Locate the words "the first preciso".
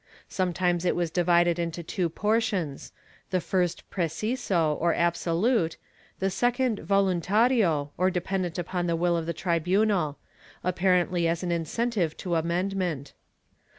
3.29-4.73